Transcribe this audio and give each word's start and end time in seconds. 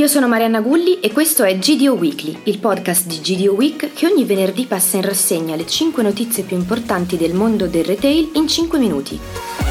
Io 0.00 0.06
sono 0.06 0.28
Marianna 0.28 0.62
Gulli 0.62 0.98
e 1.00 1.12
questo 1.12 1.44
è 1.44 1.58
GDO 1.58 1.92
Weekly, 1.92 2.34
il 2.44 2.58
podcast 2.58 3.06
di 3.06 3.20
GDO 3.20 3.52
Week 3.52 3.92
che 3.92 4.06
ogni 4.06 4.24
venerdì 4.24 4.64
passa 4.64 4.96
in 4.96 5.02
rassegna 5.02 5.56
le 5.56 5.66
5 5.66 6.02
notizie 6.02 6.42
più 6.42 6.56
importanti 6.56 7.18
del 7.18 7.34
mondo 7.34 7.66
del 7.66 7.84
retail 7.84 8.30
in 8.32 8.48
5 8.48 8.78
minuti. 8.78 9.69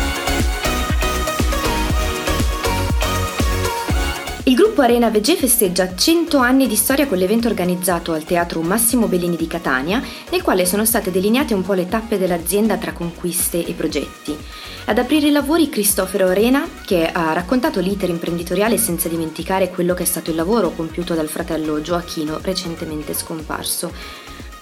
Gruppo 4.80 4.94
Arena 4.94 5.10
VG 5.10 5.36
festeggia 5.36 5.94
100 5.94 6.38
anni 6.38 6.66
di 6.66 6.78
storia 6.78 7.06
con 7.06 7.18
l'evento 7.18 7.50
organizzato 7.50 8.14
al 8.14 8.24
Teatro 8.24 8.62
Massimo 8.62 9.08
Bellini 9.08 9.36
di 9.36 9.46
Catania, 9.46 10.02
nel 10.32 10.42
quale 10.42 10.66
sono 10.66 10.86
state 10.86 11.12
delineate 11.12 11.54
un 11.54 11.64
po' 11.64 11.74
le 11.74 11.90
tappe 11.90 12.18
dell'azienda 12.18 12.78
tra 12.78 12.94
conquiste 12.94 13.66
e 13.66 13.74
progetti. 13.74 14.38
Ad 14.86 14.98
aprire 14.98 15.28
i 15.28 15.32
lavori 15.32 15.68
Cristoforo 15.68 16.28
Arena, 16.28 16.66
che 16.86 17.12
ha 17.12 17.34
raccontato 17.34 17.82
l'iter 17.82 18.08
imprenditoriale 18.08 18.78
senza 18.78 19.10
dimenticare 19.10 19.70
quello 19.70 19.94
che 19.94 20.04
è 20.04 20.06
stato 20.06 20.30
il 20.30 20.38
lavoro 20.38 20.70
compiuto 20.70 21.14
dal 21.14 21.28
fratello 21.28 21.82
Gioachino, 21.82 22.40
recentemente 22.42 23.14
scomparso. 23.14 23.92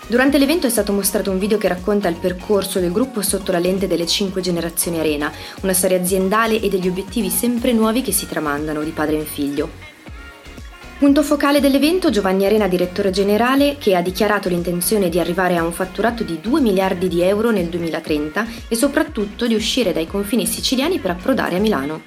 Durante 0.07 0.39
l'evento 0.39 0.65
è 0.65 0.71
stato 0.71 0.93
mostrato 0.93 1.29
un 1.29 1.37
video 1.37 1.59
che 1.59 1.67
racconta 1.67 2.07
il 2.07 2.15
percorso 2.15 2.79
del 2.79 2.91
gruppo 2.91 3.21
sotto 3.21 3.51
la 3.51 3.59
lente 3.59 3.85
delle 3.85 4.07
cinque 4.07 4.41
generazioni 4.41 4.97
Arena, 4.97 5.31
una 5.61 5.73
storia 5.73 5.99
aziendale 5.99 6.59
e 6.59 6.69
degli 6.69 6.87
obiettivi 6.87 7.29
sempre 7.29 7.71
nuovi 7.71 8.01
che 8.01 8.11
si 8.11 8.25
tramandano 8.25 8.81
di 8.81 8.89
padre 8.89 9.17
in 9.17 9.25
figlio. 9.25 9.96
Punto 10.97 11.21
focale 11.21 11.59
dell'evento 11.59 12.09
Giovanni 12.09 12.47
Arena, 12.47 12.67
direttore 12.67 13.11
generale, 13.11 13.75
che 13.77 13.95
ha 13.95 14.01
dichiarato 14.01 14.49
l'intenzione 14.49 15.09
di 15.09 15.19
arrivare 15.19 15.55
a 15.55 15.63
un 15.63 15.71
fatturato 15.71 16.23
di 16.23 16.39
2 16.41 16.59
miliardi 16.59 17.07
di 17.07 17.21
euro 17.21 17.51
nel 17.51 17.67
2030 17.67 18.47
e 18.67 18.75
soprattutto 18.75 19.45
di 19.45 19.53
uscire 19.53 19.93
dai 19.93 20.07
confini 20.07 20.47
siciliani 20.47 20.97
per 20.97 21.11
approdare 21.11 21.57
a 21.57 21.59
Milano. 21.59 22.01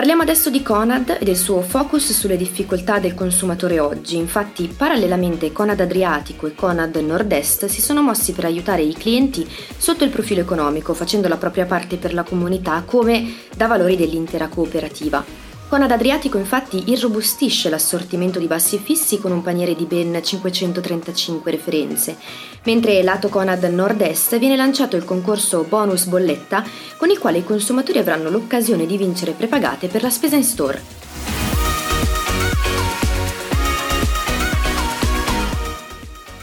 Parliamo 0.00 0.22
adesso 0.22 0.48
di 0.48 0.62
Conad 0.62 1.18
e 1.20 1.24
del 1.26 1.36
suo 1.36 1.60
focus 1.60 2.12
sulle 2.12 2.38
difficoltà 2.38 2.98
del 2.98 3.12
consumatore 3.12 3.80
oggi. 3.80 4.16
Infatti, 4.16 4.66
parallelamente 4.66 5.52
Conad 5.52 5.78
Adriatico 5.78 6.46
e 6.46 6.54
Conad 6.54 6.96
Nord-Est 6.96 7.66
si 7.66 7.82
sono 7.82 8.00
mossi 8.00 8.32
per 8.32 8.46
aiutare 8.46 8.80
i 8.80 8.94
clienti 8.94 9.46
sotto 9.76 10.04
il 10.04 10.08
profilo 10.08 10.40
economico, 10.40 10.94
facendo 10.94 11.28
la 11.28 11.36
propria 11.36 11.66
parte 11.66 11.98
per 11.98 12.14
la 12.14 12.22
comunità 12.22 12.82
come 12.86 13.40
da 13.54 13.66
valori 13.66 13.94
dell'intera 13.94 14.48
cooperativa. 14.48 15.39
Conad 15.70 15.92
Adriatico 15.92 16.36
infatti 16.36 16.90
irrobustisce 16.90 17.68
l'assortimento 17.68 18.40
di 18.40 18.48
bassi 18.48 18.76
fissi 18.76 19.20
con 19.20 19.30
un 19.30 19.40
paniere 19.40 19.76
di 19.76 19.84
ben 19.84 20.20
535 20.20 21.48
referenze, 21.48 22.16
mentre 22.64 23.00
lato 23.04 23.28
Conad 23.28 23.62
Nord-Est 23.62 24.36
viene 24.40 24.56
lanciato 24.56 24.96
il 24.96 25.04
concorso 25.04 25.62
Bonus 25.62 26.06
Bolletta 26.06 26.64
con 26.96 27.08
il 27.08 27.20
quale 27.20 27.38
i 27.38 27.44
consumatori 27.44 28.00
avranno 28.00 28.30
l'occasione 28.30 28.84
di 28.84 28.96
vincere 28.96 29.30
prepagate 29.30 29.86
per 29.86 30.02
la 30.02 30.10
spesa 30.10 30.34
in 30.34 30.42
store. 30.42 30.99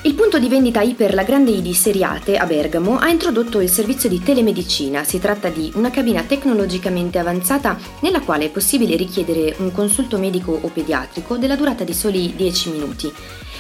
Il 0.08 0.16
punto 0.16 0.40
di 0.40 0.48
vendita 0.48 0.80
Iper 0.80 1.14
La 1.14 1.24
Grande 1.24 1.52
I 1.52 1.62
di 1.62 1.74
Seriate 1.74 2.38
a 2.38 2.46
Bergamo 2.46 2.98
ha 2.98 3.10
introdotto 3.10 3.60
il 3.60 3.70
servizio 3.70 4.08
di 4.08 4.24
telemedicina. 4.24 5.04
Si 5.04 5.20
tratta 5.20 5.50
di 5.50 5.70
una 5.76 5.92
cabina 5.92 6.24
tecnologicamente 6.24 7.20
avanzata 7.20 7.78
nella 8.00 8.22
quale 8.22 8.46
è 8.46 8.50
possibile 8.50 8.96
richiedere 8.96 9.54
un 9.58 9.70
consulto 9.74 10.18
medico 10.18 10.58
o 10.62 10.70
pediatrico 10.70 11.36
della 11.36 11.58
durata 11.58 11.84
di 11.84 11.94
soli 11.94 12.34
10 12.38 12.70
minuti. 12.70 13.12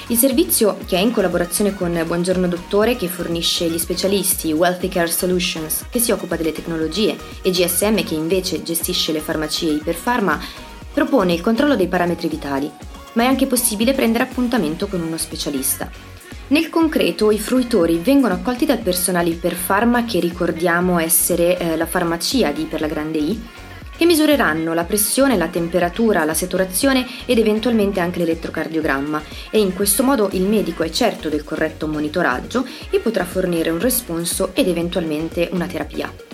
Il 0.08 0.16
servizio, 0.16 0.78
che 0.86 0.95
è 0.95 1.02
in 1.02 1.12
collaborazione 1.12 1.76
con 1.76 2.02
Buongiorno 2.08 2.48
Dottore, 2.48 2.95
che 2.95 3.09
fornisce 3.09 3.70
gli 3.70 3.77
specialisti 3.77 4.54
Wealthy 4.54 4.88
Care 4.88 5.11
Solutions, 5.11 5.88
che 5.89 6.00
si 6.00 6.11
occupa 6.11 6.38
delle 6.38 6.54
tecnologie, 6.54 7.17
e 7.42 7.52
GSM, 7.52 8.05
che 8.05 8.14
invece 8.14 8.64
gestisce 8.64 9.11
le 9.11 9.20
farmacie 9.20 9.66
Iperpharma, 9.66 10.39
propone 10.94 11.33
il 11.33 11.42
controllo 11.42 11.76
dei 11.76 11.89
parametri 11.89 12.30
vitali, 12.30 12.71
ma 13.14 13.23
è 13.23 13.26
anche 13.26 13.48
possibile 13.48 13.92
prendere 13.92 14.23
appuntamento 14.23 14.88
con 14.88 15.02
uno 15.02 15.17
specialista. 15.17 16.17
Nel 16.49 16.69
concreto 16.69 17.30
i 17.30 17.39
fruitori 17.39 17.97
vengono 17.97 18.35
accolti 18.35 18.65
dal 18.65 18.77
personale 18.77 19.30
Iperpharma 19.30 20.05
che 20.05 20.21
ricordiamo 20.21 20.97
essere 20.97 21.58
eh, 21.58 21.75
la 21.75 21.85
farmacia 21.85 22.52
di 22.52 22.63
per 22.63 22.80
la 22.80 22.87
grande 22.87 23.17
I 23.17 23.47
che 23.97 24.05
misureranno 24.05 24.73
la 24.73 24.85
pressione, 24.85 25.35
la 25.35 25.49
temperatura, 25.49 26.23
la 26.23 26.33
saturazione 26.33 27.05
ed 27.25 27.39
eventualmente 27.39 27.99
anche 27.99 28.19
l'elettrocardiogramma 28.19 29.21
e 29.49 29.59
in 29.59 29.73
questo 29.73 30.03
modo 30.03 30.30
il 30.33 30.43
medico 30.43 30.83
è 30.83 30.89
certo 30.89 31.27
del 31.27 31.43
corretto 31.43 31.87
monitoraggio 31.87 32.65
e 32.91 32.99
potrà 32.99 33.25
fornire 33.25 33.69
un 33.69 33.79
responso 33.79 34.52
ed 34.53 34.69
eventualmente 34.69 35.49
una 35.52 35.65
terapia. 35.65 36.27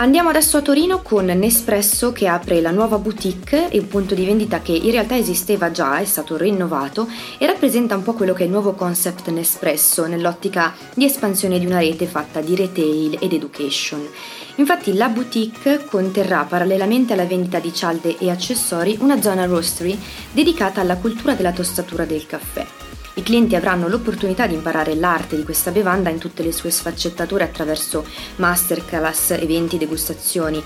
Andiamo 0.00 0.28
adesso 0.28 0.58
a 0.58 0.62
Torino 0.62 1.02
con 1.02 1.24
Nespresso 1.24 2.12
che 2.12 2.28
apre 2.28 2.60
la 2.60 2.70
nuova 2.70 2.98
boutique, 2.98 3.68
un 3.72 3.88
punto 3.88 4.14
di 4.14 4.24
vendita 4.24 4.60
che 4.60 4.70
in 4.70 4.92
realtà 4.92 5.16
esisteva 5.16 5.72
già, 5.72 5.98
è 5.98 6.04
stato 6.04 6.36
rinnovato 6.36 7.08
e 7.36 7.46
rappresenta 7.46 7.96
un 7.96 8.04
po' 8.04 8.12
quello 8.12 8.32
che 8.32 8.44
è 8.44 8.46
il 8.46 8.52
nuovo 8.52 8.74
concept 8.74 9.28
Nespresso 9.30 10.06
nell'ottica 10.06 10.72
di 10.94 11.04
espansione 11.04 11.58
di 11.58 11.66
una 11.66 11.80
rete 11.80 12.06
fatta 12.06 12.40
di 12.40 12.54
retail 12.54 13.18
ed 13.20 13.32
education. 13.32 14.06
Infatti 14.54 14.94
la 14.94 15.08
boutique 15.08 15.84
conterrà 15.84 16.44
parallelamente 16.44 17.14
alla 17.14 17.26
vendita 17.26 17.58
di 17.58 17.74
cialde 17.74 18.18
e 18.18 18.30
accessori 18.30 18.98
una 19.00 19.20
zona 19.20 19.46
roastery 19.46 19.98
dedicata 20.30 20.80
alla 20.80 20.96
cultura 20.96 21.34
della 21.34 21.52
tostatura 21.52 22.04
del 22.04 22.24
caffè. 22.24 22.87
I 23.18 23.22
clienti 23.24 23.56
avranno 23.56 23.88
l'opportunità 23.88 24.46
di 24.46 24.54
imparare 24.54 24.94
l'arte 24.94 25.34
di 25.34 25.42
questa 25.42 25.72
bevanda 25.72 26.08
in 26.08 26.18
tutte 26.18 26.44
le 26.44 26.52
sue 26.52 26.70
sfaccettature 26.70 27.42
attraverso 27.42 28.06
masterclass, 28.36 29.32
eventi, 29.32 29.76
degustazioni. 29.76 30.62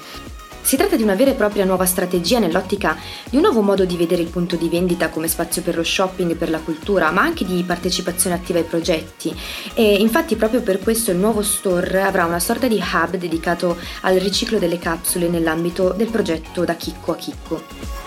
Si 0.61 0.77
tratta 0.77 0.97
di 0.97 1.03
una 1.03 1.15
vera 1.15 1.31
e 1.31 1.35
propria 1.35 1.65
nuova 1.65 1.87
strategia 1.87 2.39
nell'ottica 2.41 2.99
di 3.31 3.37
un 3.37 3.43
nuovo 3.43 3.63
modo 3.63 3.87
di 3.87 3.97
vedere 3.97 4.21
il 4.21 4.29
punto 4.29 4.57
di 4.57 4.69
vendita 4.69 5.09
come 5.09 5.29
spazio 5.29 5.63
per 5.63 5.77
lo 5.77 5.83
shopping 5.83 6.33
e 6.33 6.35
per 6.35 6.51
la 6.51 6.61
cultura, 6.61 7.11
ma 7.11 7.23
anche 7.23 7.47
di 7.47 7.65
partecipazione 7.67 8.37
attiva 8.37 8.59
ai 8.59 8.67
progetti. 8.67 9.35
E 9.73 9.95
infatti 9.95 10.37
proprio 10.37 10.61
per 10.61 10.79
questo 10.79 11.11
il 11.11 11.17
nuovo 11.17 11.41
store 11.41 12.03
avrà 12.03 12.27
una 12.27 12.39
sorta 12.39 12.69
di 12.69 12.77
hub 12.79 13.17
dedicato 13.17 13.79
al 14.03 14.17
riciclo 14.17 14.59
delle 14.59 14.79
capsule 14.79 15.29
nell'ambito 15.29 15.95
del 15.97 16.11
progetto 16.11 16.67
da 16.67 16.75
chicco 16.75 17.13
a 17.13 17.17
chicco. 17.17 18.02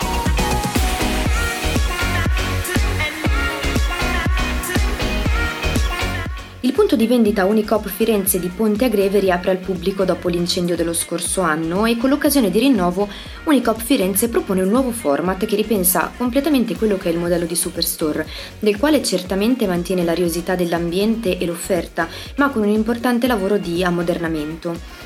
Punto 6.71 6.95
di 6.95 7.05
vendita 7.05 7.45
Unicop 7.45 7.87
Firenze 7.87 8.39
di 8.39 8.47
Ponte 8.47 8.85
Agreve 8.85 9.19
riapre 9.19 9.51
al 9.51 9.57
pubblico 9.57 10.05
dopo 10.05 10.29
l'incendio 10.29 10.75
dello 10.75 10.93
scorso 10.93 11.41
anno 11.41 11.85
e 11.85 11.97
con 11.97 12.09
l'occasione 12.09 12.49
di 12.49 12.59
rinnovo 12.59 13.07
Unicop 13.43 13.79
Firenze 13.79 14.29
propone 14.29 14.61
un 14.61 14.69
nuovo 14.69 14.91
format 14.91 15.45
che 15.45 15.55
ripensa 15.55 16.11
completamente 16.17 16.75
quello 16.75 16.97
che 16.97 17.09
è 17.09 17.11
il 17.11 17.19
modello 17.19 17.45
di 17.45 17.55
Superstore, 17.55 18.25
del 18.57 18.77
quale 18.77 19.03
certamente 19.03 19.67
mantiene 19.67 20.03
l'ariosità 20.03 20.55
dell'ambiente 20.55 21.37
e 21.37 21.45
l'offerta, 21.45 22.07
ma 22.37 22.49
con 22.49 22.63
un 22.63 22.69
importante 22.69 23.27
lavoro 23.27 23.57
di 23.57 23.83
ammodernamento. 23.83 25.04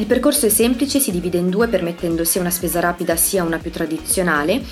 Il 0.00 0.06
percorso 0.06 0.46
è 0.46 0.48
semplice, 0.48 0.98
si 0.98 1.10
divide 1.10 1.36
in 1.36 1.50
due 1.50 1.68
permettendo 1.68 2.24
sia 2.24 2.40
una 2.40 2.48
spesa 2.48 2.80
rapida 2.80 3.16
sia 3.16 3.44
una 3.44 3.58
più 3.58 3.70
tradizionale 3.70 4.62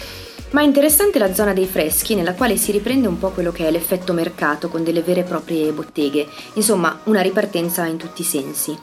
ma 0.52 0.62
è 0.62 0.64
interessante 0.64 1.18
la 1.18 1.34
zona 1.34 1.52
dei 1.52 1.66
freschi 1.66 2.14
nella 2.14 2.32
quale 2.32 2.56
si 2.56 2.72
riprende 2.72 3.08
un 3.08 3.18
po' 3.18 3.28
quello 3.28 3.52
che 3.52 3.68
è 3.68 3.70
l'effetto 3.70 4.14
mercato 4.14 4.70
con 4.70 4.82
delle 4.82 5.02
vere 5.02 5.20
e 5.20 5.24
proprie 5.24 5.70
botteghe, 5.72 6.26
insomma 6.54 7.00
una 7.04 7.20
ripartenza 7.20 7.84
in 7.84 7.98
tutti 7.98 8.22
i 8.22 8.24
sensi. 8.24 8.78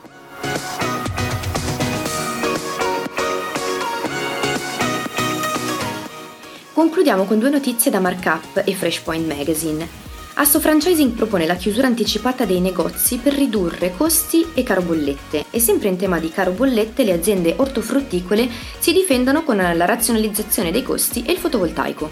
Concludiamo 6.73 7.23
con 7.23 7.39
due 7.39 7.49
notizie 7.49 7.89
da 7.89 7.99
Markup 7.99 8.61
e 8.63 8.75
Freshpoint 8.75 9.25
Magazine. 9.25 10.04
Asso 10.37 10.59
Franchising 10.59 11.13
propone 11.13 11.45
la 11.45 11.55
chiusura 11.55 11.87
anticipata 11.87 12.43
dei 12.43 12.59
negozi 12.59 13.17
per 13.19 13.33
ridurre 13.33 13.93
costi 13.95 14.45
e 14.53 14.63
caro 14.63 14.81
bollette 14.81 15.45
e 15.49 15.59
sempre 15.61 15.87
in 15.87 15.95
tema 15.95 16.19
di 16.19 16.29
caro 16.29 16.51
bollette 16.51 17.05
le 17.05 17.13
aziende 17.13 17.53
ortofrutticole 17.55 18.49
si 18.77 18.91
difendono 18.91 19.43
con 19.43 19.55
la 19.55 19.85
razionalizzazione 19.85 20.71
dei 20.71 20.83
costi 20.83 21.23
e 21.23 21.31
il 21.31 21.37
fotovoltaico. 21.37 22.09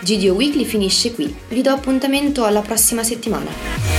GDO 0.00 0.34
Weekly 0.34 0.64
finisce 0.64 1.14
qui, 1.14 1.32
vi 1.48 1.62
do 1.62 1.70
appuntamento 1.70 2.44
alla 2.44 2.60
prossima 2.60 3.04
settimana. 3.04 3.89